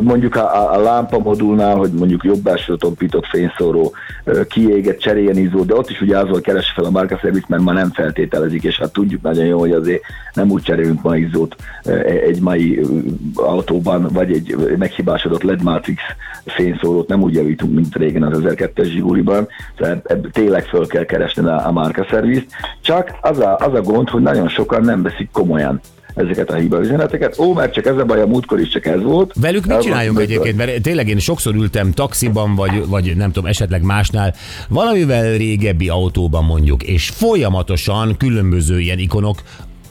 mondjuk 0.00 0.36
a, 0.36 0.74
a, 0.74 0.78
lámpamodulnál, 0.78 1.76
hogy 1.76 1.90
mondjuk 1.90 2.24
jobb 2.24 2.42
belső 2.42 2.76
tompított 2.76 3.26
fényszóró, 3.26 3.92
ö, 4.24 4.46
kiégett, 4.46 4.98
cseréljen 4.98 5.36
izzó, 5.36 5.62
de 5.62 5.74
ott 5.74 5.90
is 5.90 6.00
ugye 6.00 6.18
azon 6.18 6.40
keres 6.40 6.72
fel 6.74 6.84
a 6.84 6.90
márkaszerviz, 6.90 7.42
mert 7.48 7.62
ma 7.62 7.72
nem 7.72 7.90
feltételezik, 7.90 8.62
és 8.62 8.78
hát 8.78 8.92
tudjuk 8.92 9.22
nagyon 9.22 9.44
jó, 9.44 9.58
hogy 9.58 9.72
azért 9.72 10.02
nem 10.34 10.50
úgy 10.50 10.62
cserélünk 10.62 11.02
ma 11.02 11.16
izzót 11.16 11.56
ö, 11.84 11.98
egy 12.04 12.40
mai 12.40 12.80
autóban, 13.34 14.08
vagy 14.12 14.32
egy 14.32 14.76
meghibásodott 14.78 15.42
LED 15.42 15.62
Matrix 15.62 16.02
fényszórót 16.44 17.08
nem 17.08 17.22
úgy 17.22 17.34
javítunk, 17.34 17.74
mint 17.74 17.96
régen 17.96 18.22
az 18.22 18.42
1002-es 18.44 18.84
Zsiguliban, 18.84 19.48
tehát 19.76 20.28
tényleg 20.32 20.64
föl 20.64 20.86
kell 20.86 21.04
keresni 21.04 21.46
a, 21.46 21.66
a 21.66 21.72
márkaszervizt. 21.72 22.46
Csak 22.80 23.10
az 23.20 23.38
a, 23.38 23.56
az 23.56 23.74
a 23.74 23.82
gond, 23.82 24.08
hogy 24.08 24.22
nagyon 24.22 24.48
sokan 24.48 24.82
nem 24.82 25.02
veszik 25.02 25.30
komolyan 25.32 25.80
ezeket 26.20 26.50
a 26.50 26.54
hibaüzeneteket. 26.54 27.38
Ó, 27.38 27.52
mert 27.52 27.72
csak 27.72 27.86
ez 27.86 27.96
a 27.96 28.04
baj, 28.04 28.20
a 28.20 28.26
múltkor 28.26 28.60
is 28.60 28.68
csak 28.68 28.86
ez 28.86 29.02
volt. 29.02 29.32
Velük 29.40 29.66
mit 29.66 29.80
csináljunk 29.80 30.16
volt 30.16 30.28
egyébként? 30.28 30.56
Mert 30.56 30.82
tényleg 30.82 31.08
én 31.08 31.18
sokszor 31.18 31.54
ültem 31.54 31.92
taxiban, 31.92 32.54
vagy, 32.54 32.86
vagy 32.86 33.16
nem 33.16 33.32
tudom, 33.32 33.48
esetleg 33.48 33.82
másnál, 33.82 34.34
valamivel 34.68 35.36
régebbi 35.36 35.88
autóban 35.88 36.44
mondjuk, 36.44 36.82
és 36.82 37.08
folyamatosan 37.08 38.16
különböző 38.16 38.80
ilyen 38.80 38.98
ikonok 38.98 39.42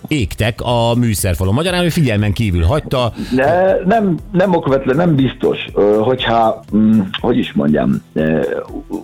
égtek 0.08 0.62
a 0.62 0.96
műszerfalon. 0.96 1.54
Magyarán 1.54 1.84
ő 1.84 1.90
figyelmen 1.90 2.34
kívül 2.34 2.64
hagyta, 2.64 3.14
De 3.36 3.80
nem, 3.86 4.18
nem 4.32 4.56
okvetlen, 4.56 4.96
nem 4.96 5.16
biztos, 5.16 5.58
hogyha, 6.02 6.64
mm, 6.76 7.00
hogy 7.20 7.38
is 7.38 7.54
mondjam, 7.54 8.02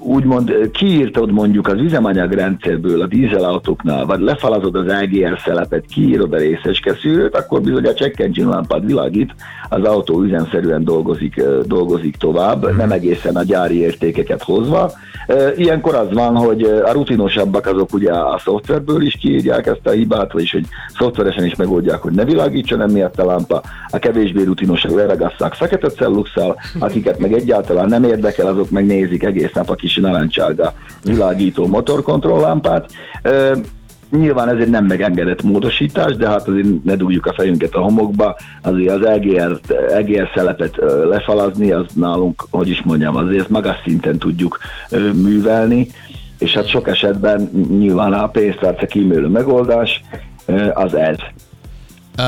úgymond 0.05 0.49
ö, 0.49 0.71
kiírtod 0.71 1.31
mondjuk 1.31 1.67
az 1.67 1.79
üzemanyagrendszerből 1.79 3.01
a 3.01 3.07
dízelautóknál, 3.07 4.05
vagy 4.05 4.19
lefalazod 4.19 4.75
az 4.75 4.87
EGR 4.87 5.39
szelepet, 5.45 5.85
kiírod 5.85 6.33
a 6.33 6.37
részecske 6.37 6.95
szűrőt, 7.01 7.35
akkor 7.35 7.61
bizony 7.61 7.85
a 7.85 7.93
check 7.93 8.19
engine 8.19 8.49
lámpád 8.49 8.85
világít, 8.85 9.35
az 9.69 9.83
autó 9.83 10.21
üzemszerűen 10.21 10.83
dolgozik, 10.83 11.37
ö, 11.37 11.61
dolgozik 11.65 12.15
tovább, 12.15 12.75
nem 12.77 12.91
egészen 12.91 13.35
a 13.35 13.43
gyári 13.43 13.79
értékeket 13.79 14.43
hozva. 14.43 14.91
Ö, 15.27 15.49
Ilyenkor 15.55 15.95
az 15.95 16.13
van, 16.13 16.35
hogy 16.35 16.63
a 16.63 16.91
rutinosabbak 16.91 17.65
azok 17.65 17.93
ugye 17.93 18.11
a 18.11 18.39
szoftverből 18.43 19.01
is 19.01 19.17
kiírják 19.21 19.67
ezt 19.67 19.87
a 19.87 19.89
hibát, 19.89 20.31
vagyis 20.31 20.51
hogy 20.51 20.65
szoftveresen 20.97 21.45
is 21.45 21.55
megoldják, 21.55 22.01
hogy 22.01 22.13
ne 22.13 22.25
világítson 22.25 22.81
emiatt 22.81 23.19
a 23.19 23.25
lámpa, 23.25 23.61
a 23.89 23.99
kevésbé 23.99 24.43
rutinosak 24.43 24.95
leragasszák 24.95 25.53
fekete 25.53 25.89
celluxal, 25.89 26.55
akiket 26.79 27.19
meg 27.19 27.33
egyáltalán 27.33 27.87
nem 27.87 28.03
érdekel, 28.03 28.47
azok 28.47 28.69
meg 28.69 28.85
nézik 28.85 29.23
egész 29.23 29.51
nap 29.53 29.69
a 29.69 29.75
kis 29.75 29.94
narancsárga 30.01 30.73
világító 31.03 31.67
motorkontrolllámpát. 31.67 32.91
Nyilván 34.11 34.49
ez 34.49 34.59
egy 34.59 34.69
nem 34.69 34.85
megengedett 34.85 35.43
módosítás, 35.43 36.15
de 36.15 36.27
hát 36.27 36.47
azért 36.47 36.83
ne 36.83 36.95
dugjuk 36.95 37.25
a 37.25 37.33
fejünket 37.33 37.73
a 37.73 37.81
homokba, 37.81 38.37
azért 38.61 38.93
az 38.93 39.05
EGR, 39.05 39.59
EGR 39.93 40.29
szelepet 40.35 40.75
lefalazni, 41.09 41.71
az 41.71 41.85
nálunk, 41.93 42.47
hogy 42.51 42.69
is 42.69 42.81
mondjam, 42.83 43.15
azért 43.15 43.49
magas 43.49 43.77
szinten 43.83 44.17
tudjuk 44.17 44.59
művelni, 45.13 45.87
és 46.39 46.53
hát 46.53 46.67
sok 46.67 46.87
esetben 46.87 47.49
nyilván 47.69 48.13
a 48.13 48.27
pénztárca 48.27 48.85
kímélő 48.85 49.27
megoldás 49.27 50.03
az 50.73 50.93
ez. 50.95 51.17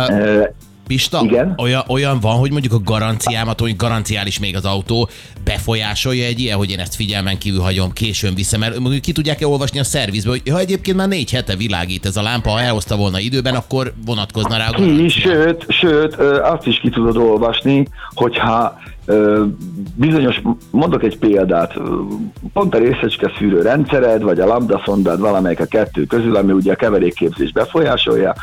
Ö, 0.10 0.44
Pista, 0.88 1.22
Igen? 1.24 1.53
Olyan, 1.58 1.84
olyan 1.88 2.20
van, 2.20 2.36
hogy 2.36 2.51
mondjuk 2.51 2.74
a 2.74 2.79
garanciámat, 2.84 3.60
hogy 3.60 3.75
garanciális 3.75 4.39
még 4.39 4.56
az 4.56 4.65
autó, 4.65 5.10
befolyásolja 5.44 6.25
egy 6.25 6.39
ilyen, 6.39 6.58
hogy 6.58 6.72
én 6.72 6.79
ezt 6.79 6.96
figyelmen 6.96 7.38
kívül 7.38 7.62
hagyom, 7.62 7.91
későn 7.91 8.36
viszem, 8.36 8.60
mert 8.60 8.79
mondjuk 8.79 9.01
ki 9.01 9.12
tudják-e 9.12 9.48
olvasni 9.48 9.79
a 9.79 9.84
szervizbe, 9.84 10.29
hogy 10.29 10.41
ha 10.51 10.60
egyébként 10.60 10.98
már 10.98 11.08
négy 11.08 11.32
hete 11.32 11.56
világít 11.56 12.06
ez 12.06 12.17
a 12.17 12.22
lámpa, 12.22 12.50
ha 12.50 12.62
elhozta 12.62 12.96
volna 12.96 13.20
időben, 13.20 13.56
akkor 13.56 13.94
vonatkozna 14.06 14.58
rá 14.58 14.67
a 14.67 14.72
garancia. 14.72 15.10
sőt, 15.10 15.65
sőt, 15.67 16.15
azt 16.41 16.67
is 16.67 16.79
ki 16.79 16.89
tudod 16.89 17.17
olvasni, 17.17 17.88
hogyha 18.13 18.79
bizonyos, 19.96 20.41
mondok 20.72 21.03
egy 21.03 21.17
példát, 21.17 21.74
pont 22.53 22.75
a 22.75 22.77
részecske 22.77 23.32
szűrő 23.38 23.62
rendszered, 23.62 24.22
vagy 24.22 24.39
a 24.39 24.46
lambda 24.46 24.82
szondád 24.86 25.20
valamelyik 25.20 25.60
a 25.60 25.65
kettő 25.65 26.06
közül, 26.06 26.36
ami 26.36 26.51
ugye 26.51 26.72
a 26.72 26.75
keverékképzés 26.75 27.51
befolyásolja, 27.51 28.36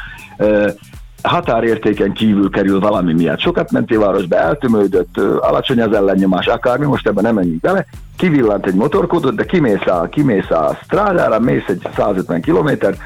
határértéken 1.29 2.13
kívül 2.13 2.51
kerül 2.51 2.81
valami 2.81 3.13
miatt. 3.13 3.41
Sokat 3.41 3.71
mentél 3.71 3.99
városba, 3.99 4.37
eltömődött, 4.37 5.19
alacsony 5.41 5.81
az 5.81 5.93
ellennyomás, 5.93 6.47
akármi, 6.47 6.87
most 6.87 7.07
ebben 7.07 7.23
nem 7.23 7.35
menjünk 7.35 7.61
bele, 7.61 7.87
kivillant 8.17 8.67
egy 8.67 8.75
motorkódot, 8.75 9.35
de 9.35 9.45
kimész 9.45 9.87
a, 9.87 10.09
kimész 10.11 10.51
a 10.51 10.79
strádára, 10.83 11.39
mész 11.39 11.65
egy 11.67 11.89
150 11.97 12.41
kilométert, 12.41 12.99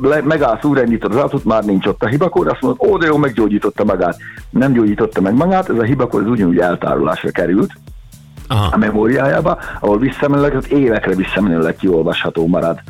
le- 0.00 0.22
megállsz, 0.22 0.64
újraindítod 0.64 1.14
az 1.14 1.20
autót, 1.20 1.44
már 1.44 1.64
nincs 1.64 1.86
ott 1.86 2.02
a 2.02 2.06
hibakód, 2.06 2.46
azt 2.46 2.60
mondod, 2.60 2.88
ó, 2.88 2.96
de 2.96 3.06
jó, 3.06 3.16
meggyógyította 3.16 3.84
magát. 3.84 4.16
Nem 4.50 4.72
gyógyította 4.72 5.20
meg 5.20 5.34
magát, 5.34 5.68
ez 5.68 5.78
a 5.78 5.82
hibakód 5.82 6.22
az 6.22 6.30
ugyanúgy 6.30 6.58
eltárolásra 6.58 7.30
került 7.30 7.72
a 8.48 8.54
Aha. 8.54 8.76
memóriájába, 8.76 9.58
ahol 9.80 9.98
visszamenőleg, 9.98 10.50
tehát 10.50 10.66
évekre 10.66 11.14
visszamenőleg 11.14 11.76
kiolvasható 11.76 12.46
marad 12.46 12.80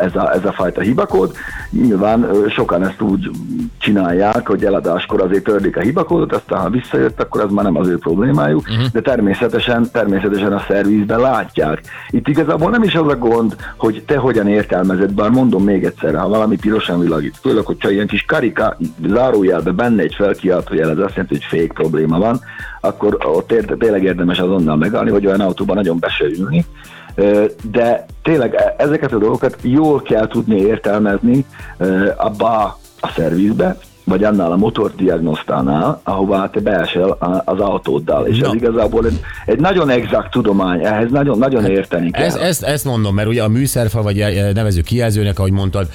ez 0.00 0.14
a, 0.14 0.32
ez 0.32 0.44
a 0.44 0.52
fajta 0.52 0.80
hibakód. 0.80 1.32
Nyilván 1.70 2.26
sokan 2.48 2.82
ezt 2.82 3.00
úgy 3.00 3.30
csinálják, 3.78 4.46
hogy 4.46 4.64
eladáskor 4.64 5.20
azért 5.20 5.44
tördik 5.44 5.76
a 5.76 5.80
hibakódot, 5.80 6.32
aztán 6.32 6.60
ha 6.60 6.70
visszajött, 6.70 7.20
akkor 7.20 7.40
az 7.40 7.50
már 7.50 7.64
nem 7.64 7.76
az 7.76 7.88
ő 7.88 7.98
problémájuk, 7.98 8.68
uh-huh. 8.68 8.86
de 8.92 9.00
természetesen, 9.00 9.90
természetesen 9.92 10.52
a 10.52 10.64
szervizben 10.68 11.20
látják. 11.20 11.82
Itt 12.10 12.28
igazából 12.28 12.70
nem 12.70 12.82
is 12.82 12.94
az 12.94 13.06
a 13.06 13.16
gond, 13.16 13.56
hogy 13.76 14.02
te 14.06 14.16
hogyan 14.16 14.48
értelmezed, 14.48 15.12
bár 15.12 15.30
mondom 15.30 15.64
még 15.64 15.84
egyszer, 15.84 16.14
ha 16.14 16.28
valami 16.28 16.56
pirosan 16.56 17.00
világít, 17.00 17.36
főleg, 17.40 17.64
hogyha 17.64 17.90
ilyen 17.90 18.06
kis 18.06 18.24
karika 18.24 18.76
zárójelbe 19.06 19.70
benne 19.70 20.02
egy 20.02 20.14
felkiáltó 20.14 20.74
jel, 20.74 20.90
ez 20.90 20.98
azt 20.98 21.14
jelenti, 21.14 21.34
hogy 21.34 21.44
fék 21.44 21.72
probléma 21.72 22.18
van, 22.18 22.40
akkor 22.80 23.18
ott 23.24 23.54
tényleg 23.78 24.02
érdemes 24.02 24.38
azonnal 24.38 24.76
megállni, 24.76 25.10
vagy 25.10 25.26
olyan 25.26 25.40
autóban 25.40 25.76
nagyon 25.76 25.98
be 25.98 26.08
se 26.08 26.24
ülni. 26.24 26.64
Ö, 26.64 26.99
De 27.62 28.06
tényleg 28.22 28.54
e- 28.54 28.74
ezeket 28.78 29.12
a 29.12 29.18
dolgokat 29.18 29.56
jól 29.62 30.02
kell 30.02 30.26
tudni 30.26 30.60
értelmezni 30.60 31.44
abba 32.16 32.78
a 33.00 33.08
szervizbe, 33.08 33.76
vagy 34.04 34.24
annál 34.24 34.52
a 34.52 34.56
motordiagnosztánál, 34.56 36.00
ahová 36.04 36.50
te 36.50 36.60
beesel 36.60 37.16
az 37.44 37.60
autóddal. 37.60 38.26
És 38.26 38.38
Na. 38.38 38.48
ez 38.48 38.54
igazából 38.54 39.06
egy, 39.06 39.20
egy 39.46 39.60
nagyon 39.60 39.90
exakt 39.90 40.30
tudomány, 40.30 40.84
ehhez 40.84 41.10
nagyon-nagyon 41.10 41.66
érteni 41.66 42.10
kell. 42.10 42.24
Ez, 42.24 42.34
ezt, 42.34 42.62
ezt 42.62 42.84
mondom, 42.84 43.14
mert 43.14 43.28
ugye 43.28 43.42
a 43.42 43.48
műszerfal, 43.48 44.02
vagy 44.02 44.24
nevező 44.54 44.80
kijelzőnek, 44.80 45.38
ahogy 45.38 45.52
mondtad, 45.52 45.88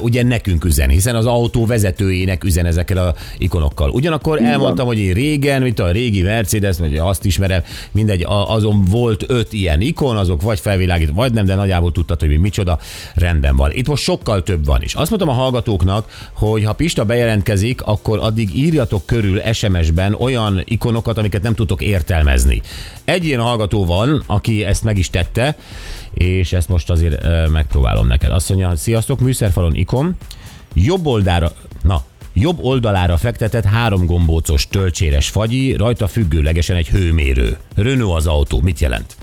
ugye 0.00 0.22
nekünk 0.22 0.64
üzen, 0.64 0.88
hiszen 0.88 1.14
az 1.14 1.26
autó 1.26 1.66
vezetőjének 1.66 2.44
üzen 2.44 2.66
ezekkel 2.66 2.96
a 2.96 3.14
ikonokkal. 3.38 3.90
Ugyanakkor 3.90 4.38
van. 4.38 4.46
elmondtam, 4.46 4.86
hogy 4.86 4.98
én 4.98 5.12
régen, 5.12 5.62
mint 5.62 5.78
a 5.78 5.90
régi 5.90 6.22
Mercedes, 6.22 6.78
vagy 6.78 6.96
azt 6.96 7.24
ismerem, 7.24 7.62
mindegy, 7.90 8.24
azon 8.46 8.84
volt 8.90 9.24
öt 9.28 9.52
ilyen 9.52 9.80
ikon, 9.80 10.16
azok 10.16 10.42
vagy 10.42 10.60
felvilágít, 10.60 11.10
vagy 11.14 11.32
nem, 11.32 11.44
de 11.44 11.54
nagyjából 11.54 11.92
tudtad, 11.92 12.20
hogy 12.20 12.28
mi 12.28 12.36
micsoda, 12.36 12.78
rendben 13.14 13.56
van. 13.56 13.70
Itt 13.72 13.88
most 13.88 14.02
sokkal 14.02 14.42
több 14.42 14.64
van 14.64 14.82
is. 14.82 14.94
Azt 14.94 15.10
mondtam 15.10 15.34
a 15.34 15.38
hallgatóknak, 15.40 16.06
hogy 16.32 16.64
ha 16.64 16.72
Pista 16.72 17.04
bejelentkezik, 17.04 17.60
akkor 17.84 18.18
addig 18.18 18.56
írjatok 18.56 19.06
körül 19.06 19.40
SMS-ben 19.52 20.14
olyan 20.14 20.62
ikonokat, 20.64 21.18
amiket 21.18 21.42
nem 21.42 21.54
tudtok 21.54 21.82
értelmezni. 21.82 22.62
Egy 23.04 23.24
ilyen 23.24 23.40
hallgató 23.40 23.84
van, 23.84 24.22
aki 24.26 24.64
ezt 24.64 24.84
meg 24.84 24.98
is 24.98 25.10
tette, 25.10 25.56
és 26.14 26.52
ezt 26.52 26.68
most 26.68 26.90
azért 26.90 27.24
ö, 27.24 27.46
megpróbálom 27.46 28.06
neked. 28.06 28.30
Azt 28.30 28.48
mondja, 28.48 28.76
sziasztok, 28.76 29.20
műszerfalon 29.20 29.74
ikon, 29.74 30.16
jobb 30.74 31.06
oldalra, 31.06 31.52
na, 31.82 32.04
jobb 32.32 32.58
oldalára 32.64 33.16
fektetett 33.16 33.64
három 33.64 34.06
gombócos 34.06 34.68
tölcséres 34.68 35.28
fagyi, 35.28 35.72
rajta 35.72 36.06
függőlegesen 36.06 36.76
egy 36.76 36.88
hőmérő. 36.88 37.56
Renault 37.74 38.16
az 38.16 38.26
autó, 38.26 38.60
mit 38.60 38.80
jelent? 38.80 39.16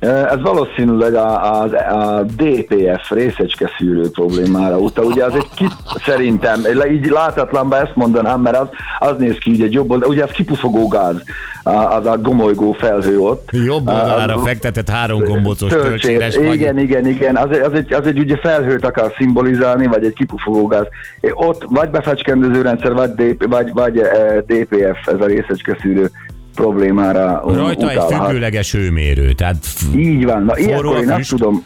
Ez 0.00 0.40
valószínűleg 0.42 1.14
a, 1.14 1.62
a, 1.62 1.68
a 1.96 2.22
DPF 2.22 3.10
részecske 3.10 3.70
szűrő 3.78 4.10
problémára 4.10 4.78
utal. 4.78 5.04
Ugye 5.04 5.24
az 5.24 5.34
egy 5.34 5.48
kip, 5.56 5.70
szerintem, 6.04 6.60
így 6.92 7.06
látatlanban 7.06 7.80
ezt 7.80 7.94
mondanám, 7.96 8.40
mert 8.40 8.56
az, 8.56 8.68
az 8.98 9.14
néz 9.18 9.38
ki 9.38 9.50
így 9.52 9.62
egy 9.62 9.72
jobb 9.72 9.90
oldal, 9.90 10.08
ugye 10.08 10.22
az 10.24 10.30
kipufogó 10.30 10.88
gáz, 10.88 11.16
a- 11.62 11.70
az 11.70 12.06
a 12.06 12.18
gomolygó 12.18 12.72
felhő 12.72 13.18
ott. 13.18 13.48
Jobb 13.52 13.88
oldalára 13.88 14.34
Az- 14.34 14.42
fektetett 14.44 14.88
három 14.88 15.24
gombócos 15.24 15.70
Töltsér. 15.70 15.88
tölcséres 15.90 16.34
fagyi. 16.34 16.52
Igen, 16.52 16.78
igen, 16.78 17.06
igen. 17.06 17.36
Az, 17.36 17.58
az, 17.64 17.72
egy, 17.72 17.92
az 17.92 18.06
egy 18.06 18.18
ugye 18.18 18.36
felhőt 18.36 18.84
akar 18.84 19.12
szimbolizálni, 19.16 19.86
vagy 19.86 20.04
egy 20.04 20.12
kipufogógáz. 20.12 20.86
Ott 21.32 21.64
vagy 21.68 21.90
befecskendező 21.90 22.62
rendszer, 22.62 22.92
vagy, 22.92 23.10
DP, 23.10 23.46
vagy, 23.48 23.72
vagy 23.72 24.00
DPF, 24.46 25.06
ez 25.06 25.20
a 25.20 25.26
részecske 25.26 25.76
szűrő 25.82 26.10
problémára 26.54 27.42
Rajta 27.44 27.90
egy 27.90 27.96
utalhat. 27.96 28.26
függőleges 28.26 28.72
hőmérő, 28.72 29.32
tehát 29.32 29.64
Így 29.96 30.24
van, 30.24 30.44
na 30.44 30.58
ilyenkor 30.58 30.96
én 31.02 31.10
azt 31.10 31.28
tudom, 31.28 31.64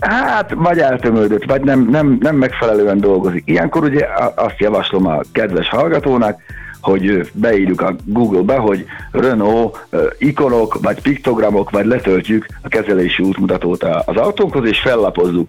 hát 0.00 0.52
vagy 0.54 0.78
eltömődött, 0.78 1.44
vagy 1.44 1.62
nem, 1.62 1.88
nem, 1.90 2.18
nem 2.20 2.36
megfelelően 2.36 3.00
dolgozik. 3.00 3.42
Ilyenkor 3.46 3.84
ugye 3.84 4.06
azt 4.34 4.58
javaslom 4.58 5.06
a 5.06 5.20
kedves 5.32 5.68
hallgatónak, 5.68 6.40
hogy 6.80 7.30
beírjuk 7.32 7.80
a 7.80 7.96
Google-be, 8.04 8.56
hogy 8.56 8.84
Renault 9.12 9.86
ikonok, 10.18 10.78
vagy 10.82 11.00
piktogramok, 11.00 11.70
vagy 11.70 11.86
letöltjük 11.86 12.46
a 12.62 12.68
kezelési 12.68 13.22
útmutatót 13.22 13.82
az 13.82 14.16
autónkhoz, 14.16 14.68
és 14.68 14.80
fellapozzuk. 14.80 15.48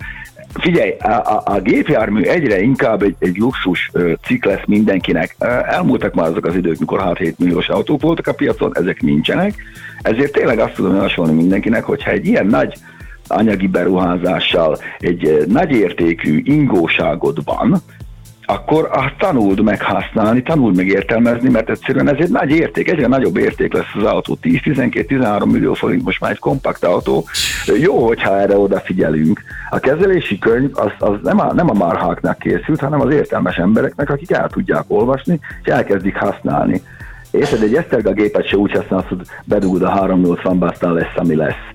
Figyelj, 0.54 0.96
a, 1.00 1.12
a, 1.12 1.42
a 1.46 1.60
gépjármű 1.60 2.22
egyre 2.22 2.62
inkább 2.62 3.02
egy, 3.02 3.16
egy 3.20 3.38
luxus 3.38 3.92
cikk 4.24 4.46
lesz 4.46 4.66
mindenkinek. 4.66 5.36
Elmúltak 5.66 6.14
már 6.14 6.28
azok 6.28 6.46
az 6.46 6.56
idők, 6.56 6.80
mikor 6.80 7.02
6-7 7.04 7.36
milliós 7.36 7.70
autók 7.70 8.02
voltak 8.02 8.28
a 8.28 8.34
piacon, 8.34 8.72
ezek 8.78 9.02
nincsenek. 9.02 9.54
Ezért 10.02 10.32
tényleg 10.32 10.60
azt 10.60 10.74
tudom 10.74 10.96
javasolni 10.96 11.34
mindenkinek, 11.34 11.84
hogyha 11.84 12.12
egy 12.12 12.26
ilyen 12.26 12.46
nagy 12.46 12.74
anyagi 13.28 13.68
beruházással, 13.68 14.78
egy 15.00 15.44
nagy 15.48 15.72
értékű 15.72 16.42
ingóságod 16.44 17.44
van, 17.44 17.82
akkor 18.52 18.90
azt 18.92 19.16
tanuld 19.18 19.62
meg 19.62 19.82
használni, 19.82 20.42
tanuld 20.42 20.76
meg 20.76 20.88
értelmezni, 20.88 21.50
mert 21.50 21.70
egyszerűen 21.70 22.10
ez 22.10 22.20
egy 22.20 22.30
nagy 22.30 22.50
érték, 22.50 22.90
egyre 22.90 23.08
nagyobb 23.08 23.38
érték 23.38 23.74
lesz 23.74 23.96
az 23.96 24.04
autó. 24.04 24.38
10-12-13 24.42 25.52
millió 25.52 25.74
forint 25.74 26.04
most 26.04 26.20
már 26.22 26.32
egy 26.32 26.40
kompakt 26.40 26.84
autó. 26.84 27.26
Jó, 27.80 28.08
hogyha 28.08 28.40
erre 28.40 28.58
odafigyelünk. 28.58 29.42
A 29.70 29.80
kezelési 29.80 30.40
könyv 30.40 30.70
az, 30.74 30.92
az 31.00 31.18
nem, 31.24 31.40
a, 31.40 31.54
nem 31.54 31.70
a 31.70 31.74
marháknak 31.74 32.40
készült, 32.40 32.80
hanem 32.80 33.02
az 33.02 33.14
értelmes 33.14 33.56
embereknek, 33.56 34.10
akik 34.10 34.32
el 34.32 34.50
tudják 34.50 34.84
olvasni, 34.88 35.40
és 35.64 35.72
elkezdik 35.72 36.16
használni. 36.16 36.82
Érted, 37.32 37.62
egy 37.62 37.76
Eszterga 37.76 38.12
gépet 38.12 38.48
se 38.48 38.58
úgy 38.58 38.72
használsz, 38.72 39.08
hogy 39.08 39.22
bedugod 39.44 39.82
a 39.82 39.90
380 39.90 40.62
aztán 40.62 40.94
lesz, 40.94 41.16
ami 41.16 41.36
lesz. 41.36 41.70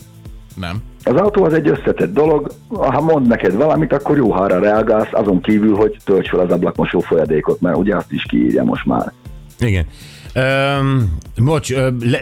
Nem. 0.54 0.76
Az 1.06 1.14
autó 1.14 1.44
az 1.44 1.52
egy 1.52 1.68
összetett 1.68 2.12
dolog, 2.12 2.50
ha 2.68 3.00
mond 3.00 3.26
neked 3.26 3.54
valamit, 3.54 3.92
akkor 3.92 4.16
jó, 4.16 4.30
ha 4.30 4.42
arra 4.42 4.58
reagálsz, 4.58 5.12
azon 5.12 5.40
kívül, 5.40 5.76
hogy 5.76 5.96
tölts 6.04 6.28
fel 6.28 6.40
az 6.40 6.50
ablakmosó 6.50 7.00
folyadékot, 7.00 7.60
mert 7.60 7.76
ugye 7.76 7.96
azt 7.96 8.12
is 8.12 8.22
kiírja 8.22 8.64
most 8.64 8.86
már. 8.86 9.12
Igen. 9.58 9.86
Öm, 10.36 11.16
bocs, 11.36 11.72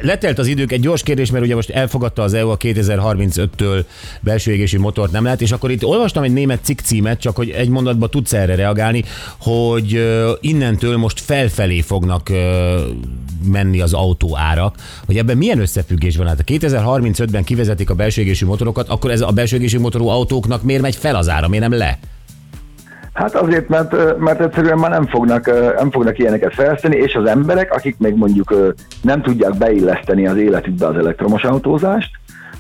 letelt 0.03 0.39
az 0.39 0.47
idők, 0.47 0.73
egy 0.73 0.81
gyors 0.81 1.03
kérdés, 1.03 1.31
mert 1.31 1.45
ugye 1.45 1.55
most 1.55 1.71
elfogadta 1.71 2.23
az 2.23 2.35
EU 2.35 2.49
a 2.49 2.57
2035-től 2.57 3.85
belső 4.21 4.53
égésű 4.53 4.79
motort 4.79 5.13
nem 5.13 5.25
lehet, 5.25 5.41
és 5.41 5.53
akkor 5.53 5.71
itt 5.71 5.85
olvastam 5.85 6.23
egy 6.23 6.33
német 6.33 6.65
cikk 6.65 6.79
címet, 6.79 7.21
csak 7.21 7.37
hogy 7.37 7.51
egy 7.51 7.69
mondatban 7.69 8.11
tudsz 8.11 8.33
erre 8.33 8.55
reagálni, 8.55 9.05
hogy 9.39 10.07
innentől 10.41 10.97
most 10.97 11.21
felfelé 11.21 11.81
fognak 11.81 12.31
menni 13.45 13.81
az 13.81 13.93
autóárak, 13.93 14.77
hogy 15.07 15.17
ebben 15.17 15.37
milyen 15.37 15.61
összefüggés 15.61 16.17
van? 16.17 16.27
Hát 16.27 16.41
a 16.41 16.45
2035-ben 16.45 17.45
kivezetik 17.45 17.91
a 17.91 17.95
belső 17.95 18.23
égésű 18.23 18.47
motorokat, 18.47 18.89
akkor 18.89 19.11
ez 19.11 19.21
a 19.21 19.31
belső 19.31 19.57
égésű 19.57 19.79
motorú 19.79 20.09
autóknak 20.09 20.63
miért 20.63 20.83
megy 20.83 20.97
fel 20.97 21.17
az 21.17 21.29
ára, 21.29 21.49
miért 21.49 21.69
nem 21.69 21.79
le? 21.79 21.99
Hát 23.15 23.35
azért, 23.35 23.69
mert, 23.69 24.19
mert 24.19 24.41
egyszerűen 24.41 24.79
már 24.79 24.91
nem 24.91 25.07
fognak, 25.07 25.47
nem 25.79 25.91
fognak 25.91 26.19
ilyeneket 26.19 26.55
fejleszteni, 26.55 26.97
és 26.97 27.15
az 27.15 27.27
emberek, 27.27 27.73
akik 27.73 27.99
még 27.99 28.15
mondjuk 28.15 28.75
nem 29.03 29.23
tudják 29.23 29.57
beilleszteni 29.57 30.27
az 30.27 30.37
életükbe 30.37 30.87
az 30.87 30.97
elektromos 30.97 31.43
autózást, 31.43 32.11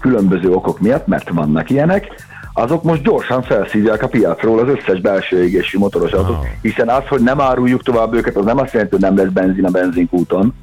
különböző 0.01 0.51
okok 0.51 0.81
miatt, 0.81 1.07
mert 1.07 1.29
vannak 1.29 1.71
ilyenek, 1.71 2.07
azok 2.53 2.83
most 2.83 3.03
gyorsan 3.03 3.43
felszívják 3.43 4.03
a 4.03 4.09
piacról 4.09 4.59
az 4.59 4.69
összes 4.69 5.01
belső 5.01 5.45
égésű 5.45 5.79
motoros 5.79 6.13
autót, 6.13 6.47
hiszen 6.63 6.89
az, 6.89 7.03
hogy 7.09 7.21
nem 7.21 7.41
áruljuk 7.41 7.83
tovább 7.83 8.15
őket, 8.15 8.37
az 8.37 8.45
nem 8.45 8.59
azt 8.59 8.73
jelenti, 8.73 8.95
hogy 8.95 9.05
nem 9.05 9.17
lesz 9.17 9.33
benzin 9.33 9.65
a 9.65 9.71
benzinkúton. 9.71 10.55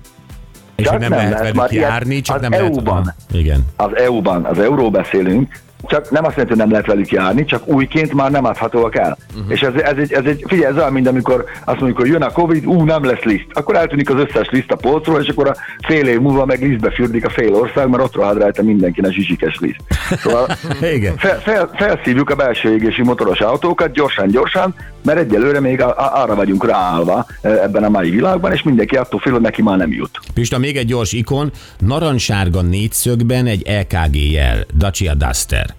És 0.75 0.86
Csak 0.86 1.00
nem, 1.00 1.10
nem 1.10 1.19
lehet 1.19 1.31
lehet, 1.31 1.55
velük 1.55 1.71
járni, 1.71 2.21
csak 2.21 2.36
az 2.36 2.41
nem 2.41 2.51
lehet... 2.51 2.65
EU-ban. 2.65 3.13
Igen. 3.31 3.65
Az 3.75 3.95
EU-ban, 3.95 4.45
az 4.45 4.60
euróról 4.60 4.89
beszélünk, 4.89 5.60
csak 5.88 6.11
nem 6.11 6.25
azt 6.25 6.35
jelenti, 6.35 6.53
hogy 6.53 6.57
nem 6.57 6.71
lehet 6.71 6.85
velük 6.85 7.11
járni, 7.11 7.45
csak 7.45 7.67
újként 7.67 8.13
már 8.13 8.31
nem 8.31 8.45
adhatóak 8.45 8.95
el. 8.95 9.17
Uh-huh. 9.35 9.51
És 9.51 9.61
ez, 9.61 9.73
ez, 9.73 9.97
egy, 9.97 10.13
ez 10.13 10.25
egy, 10.25 10.43
figyelj, 10.47 10.71
ez 10.71 10.77
olyan, 10.77 10.91
mint 10.91 11.07
amikor 11.07 11.45
azt 11.65 11.79
mondjuk, 11.79 12.00
hogy 12.00 12.09
jön 12.09 12.21
a 12.21 12.31
Covid, 12.31 12.65
ú, 12.65 12.83
nem 12.83 13.03
lesz 13.03 13.23
liszt. 13.23 13.45
Akkor 13.53 13.75
eltűnik 13.75 14.09
az 14.09 14.19
összes 14.19 14.50
liszt 14.50 14.71
a 14.71 14.75
polcról, 14.75 15.21
és 15.21 15.27
akkor 15.27 15.47
a 15.47 15.55
fél 15.88 16.07
év 16.07 16.19
múlva 16.19 16.45
meg 16.45 16.61
lisztbe 16.61 16.91
fürdik 16.91 17.25
a 17.25 17.29
fél 17.29 17.53
ország, 17.53 17.89
mert 17.89 18.03
ott 18.03 18.15
rohad 18.15 18.38
rajta 18.38 18.63
mindenkinek 18.63 19.11
zsizsikes 19.11 19.59
liszt. 19.59 19.81
Szóval 20.17 20.47
Igen. 20.95 21.17
fel, 21.17 21.39
fel, 21.39 21.69
felszívjuk 21.73 22.29
a 22.29 22.35
belső 22.35 22.73
égési 22.73 23.01
motoros 23.01 23.39
autókat 23.39 23.91
gyorsan-gyorsan, 23.91 24.75
mert 25.03 25.19
egyelőre 25.19 25.59
még 25.59 25.81
a, 25.81 25.88
a, 25.88 26.21
arra 26.21 26.35
vagyunk 26.35 26.65
ráállva 26.65 27.25
e, 27.41 27.50
ebben 27.50 27.83
a 27.83 27.89
mai 27.89 28.09
világban, 28.09 28.51
és 28.53 28.63
mindenki 28.63 28.95
attól 28.95 29.19
fél, 29.19 29.31
hogy 29.33 29.41
neki 29.41 29.61
már 29.61 29.77
nem 29.77 29.91
jut. 29.91 30.19
Pista, 30.33 30.57
még 30.57 30.77
egy 30.77 30.85
gyors 30.85 31.13
ikon, 31.13 31.51
narancssárga 31.79 32.61
négyszögben 32.61 33.45
egy 33.45 33.63
EKG 33.67 34.15
jel, 34.31 34.65
Dacia 34.77 35.13
Duster. 35.13 35.71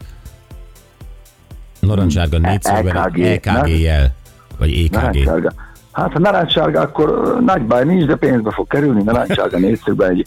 Narancssárga 1.86 2.38
négyszögben 2.38 2.96
egy 3.14 3.20
EKG, 3.22 3.46
EKG 3.48 3.68
jel, 3.80 4.14
vagy 4.58 4.90
EKG. 4.92 5.52
Hát 5.92 6.12
ha 6.12 6.18
narancssárga, 6.18 6.80
akkor 6.80 7.36
nagy 7.46 7.62
baj 7.62 7.84
nincs, 7.84 8.04
de 8.04 8.14
pénzbe 8.14 8.50
fog 8.52 8.66
kerülni. 8.68 9.02
Narancssárga 9.02 9.58
négyszögben 9.68 10.10
egy 10.10 10.26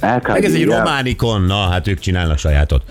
LKG 0.00 0.28
Meg 0.28 0.44
ez 0.44 0.52
egy 0.54 0.60
jel. 0.60 0.78
román 0.78 1.06
ikon, 1.06 1.42
na 1.42 1.68
hát 1.68 1.86
ők 1.88 1.98
csinálnak 1.98 2.38
sajátot. 2.38 2.82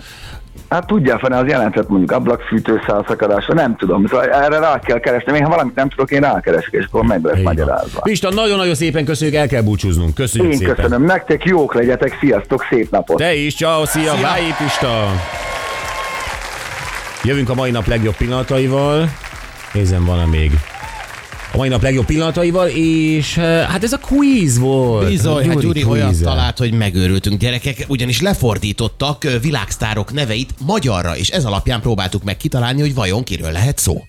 Hát 0.68 0.86
tudja, 0.86 1.18
fene 1.18 1.36
az 1.36 1.46
jelentett 1.46 1.88
mondjuk 1.88 2.10
ablakfűtő 2.10 2.80
szálszakadásra, 2.86 3.54
nem 3.54 3.76
tudom. 3.76 4.06
Szóval 4.06 4.30
erre 4.30 4.58
rá 4.58 4.78
kell 4.78 4.98
keresni. 4.98 5.36
Én 5.36 5.42
ha 5.44 5.48
valamit 5.50 5.74
nem 5.74 5.88
tudok, 5.88 6.10
én 6.10 6.20
rákeresek, 6.20 6.72
és 6.72 6.84
akkor 6.84 7.04
meg 7.04 7.24
lesz 7.24 7.42
magyarázva. 7.42 8.00
Pista, 8.00 8.30
nagyon-nagyon 8.30 8.74
szépen 8.74 9.04
köszönjük, 9.04 9.36
el 9.36 9.46
kell 9.48 9.62
búcsúznunk. 9.62 10.14
Köszönjük 10.14 10.52
Én 10.52 10.58
szépen. 10.58 10.74
köszönöm 10.74 11.04
nektek, 11.04 11.44
jók 11.44 11.74
legyetek, 11.74 12.16
sziasztok, 12.20 12.66
szép 12.70 12.90
napot! 12.90 13.16
Te 13.16 13.34
is, 13.34 13.54
ciao, 13.54 13.86
szia, 13.86 14.14
bye, 14.14 14.54
Pista! 14.58 15.06
Jövünk 17.24 17.48
a 17.48 17.54
mai 17.54 17.70
nap 17.70 17.86
legjobb 17.86 18.16
pillanataival. 18.16 19.10
Nézem, 19.72 20.04
van 20.04 20.28
még. 20.28 20.52
A 21.52 21.56
mai 21.56 21.68
nap 21.68 21.82
legjobb 21.82 22.04
pillanataival, 22.04 22.68
és 22.68 23.36
eh, 23.36 23.66
hát 23.68 23.84
ez 23.84 23.92
a 23.92 23.98
quiz 23.98 24.58
volt. 24.58 25.08
Bizony, 25.08 25.48
hát 25.48 25.60
Gyuri 25.60 25.84
olyan 25.84 26.14
talált, 26.22 26.58
hogy 26.58 26.72
megőrültünk 26.72 27.40
gyerekek, 27.40 27.84
ugyanis 27.88 28.20
lefordítottak 28.20 29.24
ö, 29.24 29.38
világsztárok 29.38 30.12
neveit 30.12 30.50
magyarra, 30.66 31.16
és 31.16 31.28
ez 31.28 31.44
alapján 31.44 31.80
próbáltuk 31.80 32.24
meg 32.24 32.36
kitalálni, 32.36 32.80
hogy 32.80 32.94
vajon 32.94 33.24
kiről 33.24 33.50
lehet 33.52 33.78
szó. 33.78 34.04